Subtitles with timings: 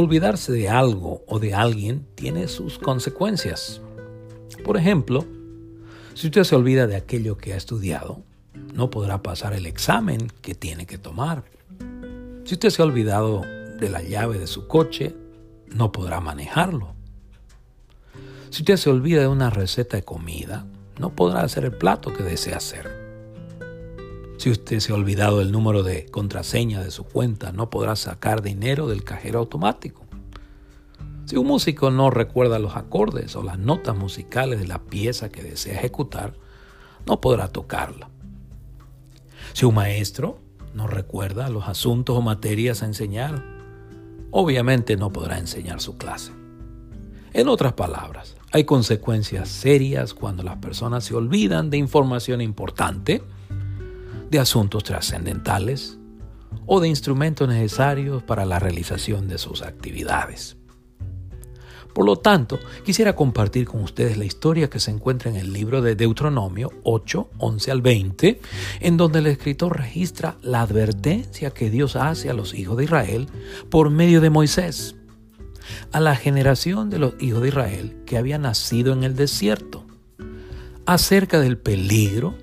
[0.00, 3.82] Olvidarse de algo o de alguien tiene sus consecuencias.
[4.64, 5.26] Por ejemplo,
[6.14, 8.22] si usted se olvida de aquello que ha estudiado,
[8.72, 11.44] no podrá pasar el examen que tiene que tomar.
[12.44, 13.42] Si usted se ha olvidado
[13.78, 15.14] de la llave de su coche,
[15.66, 16.94] no podrá manejarlo.
[18.48, 20.64] Si usted se olvida de una receta de comida,
[20.98, 22.99] no podrá hacer el plato que desea hacer.
[24.40, 28.40] Si usted se ha olvidado del número de contraseña de su cuenta, no podrá sacar
[28.40, 30.06] dinero del cajero automático.
[31.26, 35.42] Si un músico no recuerda los acordes o las notas musicales de la pieza que
[35.42, 36.38] desea ejecutar,
[37.04, 38.08] no podrá tocarla.
[39.52, 40.38] Si un maestro
[40.72, 43.44] no recuerda los asuntos o materias a enseñar,
[44.30, 46.32] obviamente no podrá enseñar su clase.
[47.34, 53.22] En otras palabras, hay consecuencias serias cuando las personas se olvidan de información importante,
[54.30, 55.98] de asuntos trascendentales
[56.66, 60.56] o de instrumentos necesarios para la realización de sus actividades.
[61.92, 65.82] Por lo tanto, quisiera compartir con ustedes la historia que se encuentra en el libro
[65.82, 68.40] de Deuteronomio 8, 11 al 20,
[68.80, 73.28] en donde el escritor registra la advertencia que Dios hace a los hijos de Israel
[73.70, 74.94] por medio de Moisés,
[75.90, 79.84] a la generación de los hijos de Israel que había nacido en el desierto,
[80.86, 82.36] acerca del peligro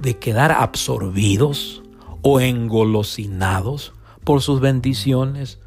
[0.00, 1.82] de quedar absorbidos
[2.22, 3.92] o engolosinados
[4.24, 5.58] por sus bendiciones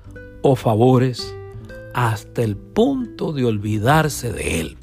[0.42, 1.34] o favores
[1.94, 4.78] hasta el punto de olvidarse de Él,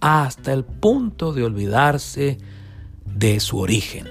[0.00, 2.38] hasta el punto de olvidarse
[3.04, 4.06] de su origen.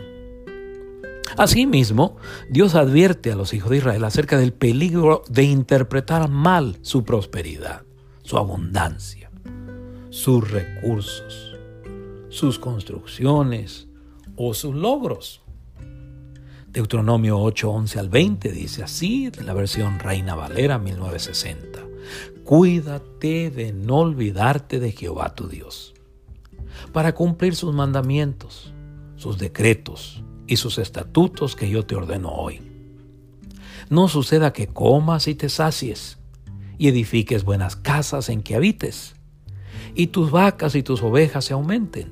[1.38, 2.16] Asimismo,
[2.50, 7.84] Dios advierte a los hijos de Israel acerca del peligro de interpretar mal su prosperidad,
[8.24, 9.30] su abundancia,
[10.10, 11.58] sus recursos,
[12.30, 13.90] sus construcciones
[14.36, 15.42] o sus logros.
[16.68, 21.80] Deuteronomio 8, 11 al 20 dice así, en la versión Reina Valera 1960.
[22.44, 25.94] Cuídate de no olvidarte de Jehová tu Dios,
[26.92, 28.74] para cumplir sus mandamientos,
[29.16, 32.62] sus decretos y sus estatutos que yo te ordeno hoy.
[33.90, 36.18] No suceda que comas y te sacies,
[36.78, 39.16] y edifiques buenas casas en que habites,
[39.96, 42.12] y tus vacas y tus ovejas se aumenten,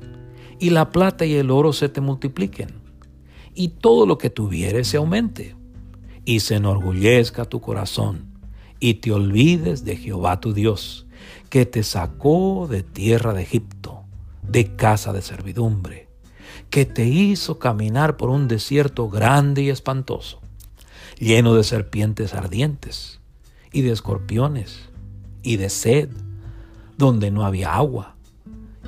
[0.59, 2.69] y la plata y el oro se te multipliquen,
[3.53, 5.56] y todo lo que tuvieres se aumente,
[6.25, 8.34] y se enorgullezca tu corazón
[8.84, 11.06] y te olvides de Jehová tu Dios,
[11.50, 14.03] que te sacó de tierra de Egipto,
[14.41, 16.09] de casa de servidumbre,
[16.70, 20.41] que te hizo caminar por un desierto grande y espantoso,
[21.18, 23.22] lleno de serpientes ardientes
[23.72, 24.90] y de escorpiones
[25.44, 26.09] y de sed,
[26.97, 28.18] donde no había agua,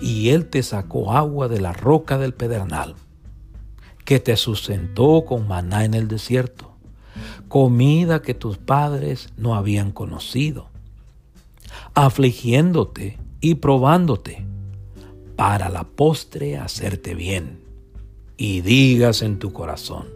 [0.02, 2.96] y él te sacó agua de la roca del pedernal,
[4.04, 6.76] que te sustentó con maná en el desierto
[7.48, 10.68] comida que tus padres no habían conocido,
[11.94, 14.46] afligiéndote y probándote,
[15.36, 17.62] para la postre hacerte bien.
[18.38, 20.08] Y digas en tu corazón,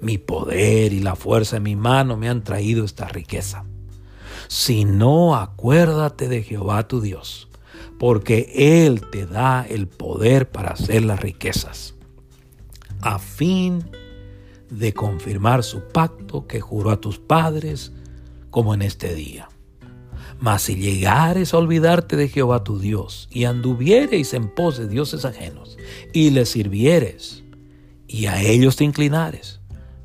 [0.00, 3.64] mi poder y la fuerza de mi mano me han traído esta riqueza.
[4.48, 7.48] Si no, acuérdate de Jehová tu Dios,
[8.00, 8.50] porque
[8.86, 11.94] Él te da el poder para hacer las riquezas,
[13.02, 13.84] a fin
[14.70, 17.92] de confirmar su pacto que juró a tus padres,
[18.48, 19.50] como en este día.
[20.38, 25.26] Mas si llegares a olvidarte de Jehová tu Dios, y anduviereis en pos de dioses
[25.26, 25.76] ajenos,
[26.14, 27.44] y les sirvieres,
[28.08, 29.60] y a ellos te inclinares,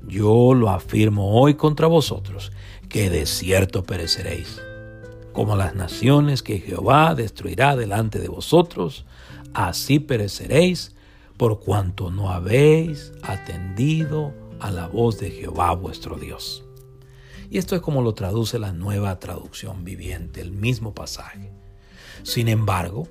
[0.06, 2.52] yo lo afirmo hoy contra vosotros,
[2.90, 4.60] que de cierto pereceréis.
[5.36, 9.06] Como las naciones que Jehová destruirá delante de vosotros,
[9.54, 10.96] así pereceréis,
[11.36, 16.64] por cuanto no habéis atendido a la voz de Jehová vuestro Dios.
[17.50, 21.52] Y esto es como lo traduce la nueva traducción viviente, el mismo pasaje.
[22.24, 23.10] Sin embargo,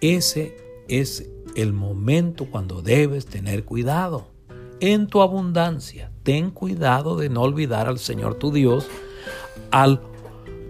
[0.00, 0.56] ese
[0.88, 4.30] es el momento cuando debes tener cuidado.
[4.80, 8.86] En tu abundancia, ten cuidado de no olvidar al Señor tu Dios
[9.70, 10.00] al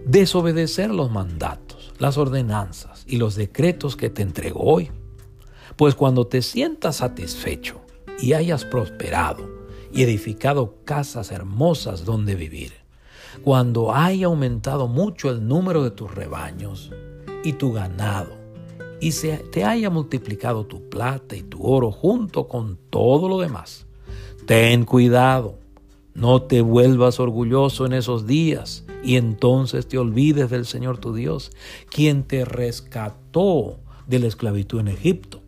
[0.09, 4.91] desobedecer los mandatos, las ordenanzas y los decretos que te entregó hoy.
[5.75, 7.81] Pues cuando te sientas satisfecho
[8.19, 9.59] y hayas prosperado,
[9.91, 12.73] y edificado casas hermosas donde vivir.
[13.43, 16.91] Cuando haya aumentado mucho el número de tus rebaños
[17.43, 18.37] y tu ganado,
[18.99, 23.85] y se te haya multiplicado tu plata y tu oro junto con todo lo demás,
[24.45, 25.59] ten cuidado,
[26.19, 31.51] no te vuelvas orgulloso en esos días y entonces te olvides del Señor tu Dios,
[31.89, 35.41] quien te rescató de la esclavitud en Egipto.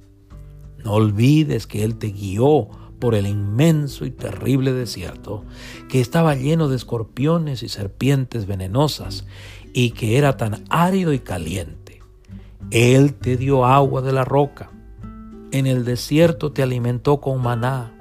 [0.84, 2.70] No olvides que Él te guió
[3.00, 5.44] por el inmenso y terrible desierto,
[5.90, 9.26] que estaba lleno de escorpiones y serpientes venenosas,
[9.74, 12.02] y que era tan árido y caliente.
[12.70, 14.70] Él te dio agua de la roca.
[15.52, 17.94] En el desierto te alimentó con maná,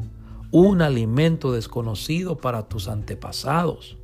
[0.50, 3.97] un alimento desconocido para tus antepasados.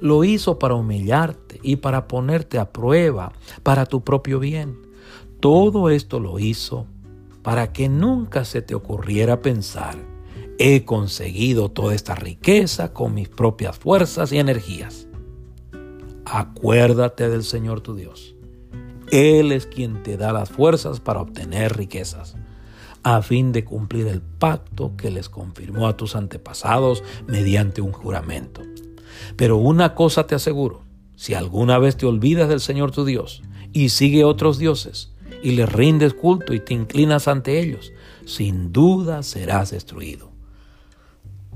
[0.00, 3.32] Lo hizo para humillarte y para ponerte a prueba
[3.62, 4.78] para tu propio bien.
[5.40, 6.86] Todo esto lo hizo
[7.42, 9.96] para que nunca se te ocurriera pensar,
[10.58, 15.08] he conseguido toda esta riqueza con mis propias fuerzas y energías.
[16.24, 18.36] Acuérdate del Señor tu Dios.
[19.10, 22.36] Él es quien te da las fuerzas para obtener riquezas,
[23.02, 28.62] a fin de cumplir el pacto que les confirmó a tus antepasados mediante un juramento.
[29.36, 30.82] Pero una cosa te aseguro,
[31.16, 35.12] si alguna vez te olvidas del Señor tu Dios y sigue otros dioses
[35.42, 37.92] y les rindes culto y te inclinas ante ellos,
[38.24, 40.30] sin duda serás destruido.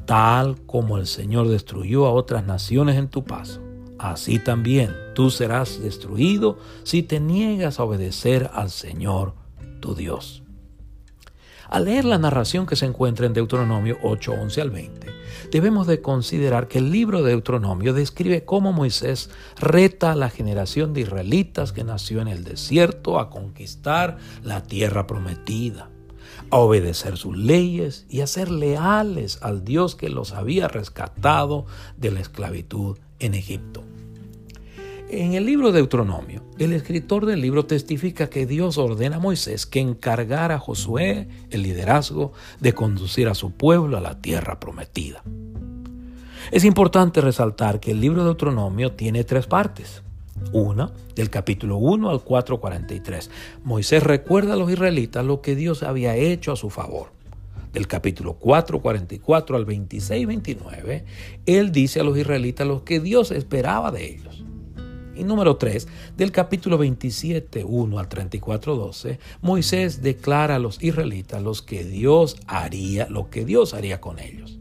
[0.04, 3.60] Tal como el Señor destruyó a otras naciones en tu paso,
[3.98, 9.34] así también tú serás destruido si te niegas a obedecer al Señor
[9.81, 10.45] tu Dios.
[11.69, 15.07] Al leer la narración que se encuentra en Deuteronomio 8, 11 al 20,
[15.51, 20.95] debemos de considerar que el libro de Deuteronomio describe cómo Moisés reta a la generación
[20.95, 25.91] de israelitas que nació en el desierto a conquistar la tierra prometida,
[26.51, 31.67] a obedecer sus leyes y a ser leales al Dios que los había rescatado
[31.97, 33.83] de la esclavitud en Egipto.
[35.08, 39.64] En el libro de Deuteronomio, el escritor del libro testifica que Dios ordena a Moisés
[39.64, 45.23] que encargara a Josué el liderazgo de conducir a su pueblo a la tierra prometida.
[46.50, 50.03] Es importante resaltar que el libro de Deuteronomio tiene tres partes.
[50.53, 53.31] Una, del capítulo 1 al 4.43.
[53.62, 57.12] Moisés recuerda a los israelitas lo que Dios había hecho a su favor.
[57.73, 61.05] Del capítulo 4.44 al 26.29,
[61.47, 64.47] él dice a los israelitas lo que Dios esperaba de ellos.
[65.17, 71.43] Y número 3, del capítulo 27, 1 al 34, 12, Moisés declara a los israelitas
[71.43, 74.59] los que Dios haría, lo que Dios haría con ellos.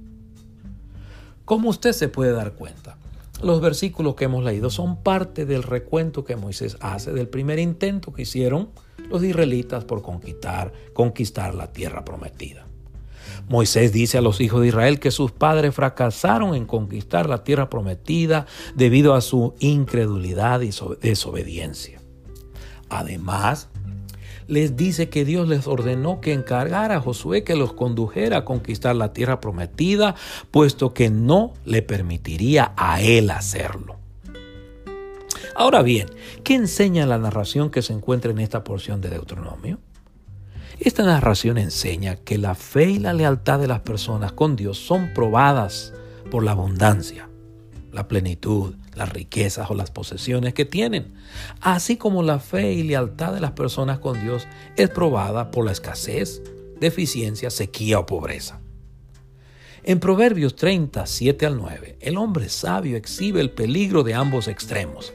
[1.44, 2.98] Como usted se puede dar cuenta,
[3.44, 8.13] los versículos que hemos leído son parte del recuento que Moisés hace del primer intento
[8.13, 8.69] que hicieron
[9.10, 12.66] los israelitas por conquistar, conquistar la tierra prometida.
[13.47, 17.69] Moisés dice a los hijos de Israel que sus padres fracasaron en conquistar la tierra
[17.69, 18.45] prometida
[18.75, 20.71] debido a su incredulidad y
[21.01, 22.01] desobediencia.
[22.89, 23.69] Además,
[24.47, 28.95] les dice que Dios les ordenó que encargara a Josué que los condujera a conquistar
[28.95, 30.15] la tierra prometida,
[30.51, 33.97] puesto que no le permitiría a él hacerlo.
[35.55, 36.07] Ahora bien,
[36.43, 39.79] ¿qué enseña la narración que se encuentra en esta porción de Deuteronomio?
[40.80, 45.13] Esta narración enseña que la fe y la lealtad de las personas con Dios son
[45.13, 45.94] probadas
[46.30, 47.30] por la abundancia,
[47.94, 51.13] la plenitud, las riquezas o las posesiones que tienen,
[51.62, 55.72] así como la fe y lealtad de las personas con Dios es probada por la
[55.72, 56.42] escasez,
[56.78, 58.60] deficiencia, sequía o pobreza.
[59.83, 65.13] En Proverbios 30, 7 al 9, el hombre sabio exhibe el peligro de ambos extremos,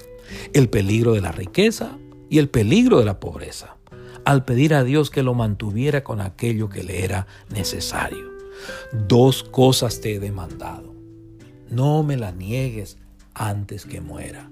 [0.54, 1.98] el peligro de la riqueza
[2.30, 3.76] y el peligro de la pobreza
[4.30, 8.30] al pedir a Dios que lo mantuviera con aquello que le era necesario.
[8.92, 10.94] Dos cosas te he demandado.
[11.68, 12.96] No me la niegues
[13.34, 14.48] antes que muera.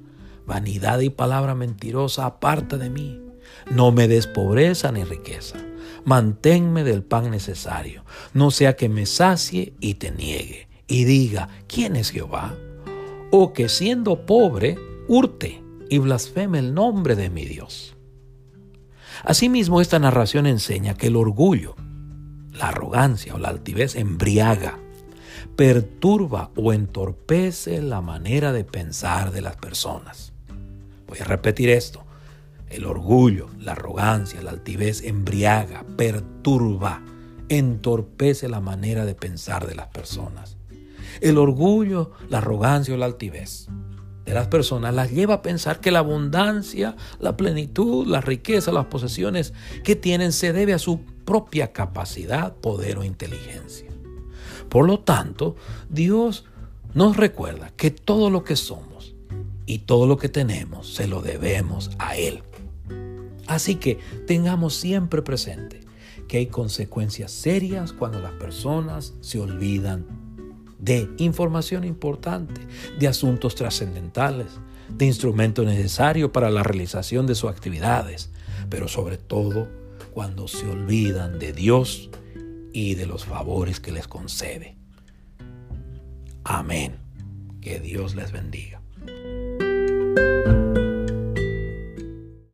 [0.46, 3.22] Vanidad y palabra mentirosa aparta de mí.
[3.70, 5.58] No me des pobreza ni riqueza.
[6.04, 8.04] Manténme del pan necesario,
[8.34, 12.56] no sea que me sacie y te niegue, y diga, ¿quién es Jehová?
[13.30, 17.97] O que siendo pobre, hurte y blasfeme el nombre de mi Dios.
[19.24, 21.74] Asimismo, esta narración enseña que el orgullo,
[22.52, 24.78] la arrogancia o la altivez embriaga,
[25.56, 30.32] perturba o entorpece la manera de pensar de las personas.
[31.06, 32.04] Voy a repetir esto.
[32.68, 37.02] El orgullo, la arrogancia, la altivez embriaga, perturba,
[37.48, 40.56] entorpece la manera de pensar de las personas.
[41.20, 43.68] El orgullo, la arrogancia o la altivez
[44.28, 48.84] de las personas las lleva a pensar que la abundancia, la plenitud, la riqueza, las
[48.86, 49.54] posesiones
[49.84, 53.88] que tienen se debe a su propia capacidad, poder o inteligencia.
[54.68, 55.56] Por lo tanto,
[55.88, 56.44] Dios
[56.92, 59.14] nos recuerda que todo lo que somos
[59.64, 62.42] y todo lo que tenemos se lo debemos a Él.
[63.46, 65.80] Así que tengamos siempre presente
[66.28, 70.04] que hay consecuencias serias cuando las personas se olvidan
[70.78, 72.60] de información importante,
[72.98, 74.46] de asuntos trascendentales,
[74.88, 78.30] de instrumentos necesarios para la realización de sus actividades,
[78.70, 79.68] pero sobre todo
[80.12, 82.10] cuando se olvidan de Dios
[82.72, 84.76] y de los favores que les concede.
[86.44, 86.96] Amén.
[87.60, 88.80] Que Dios les bendiga.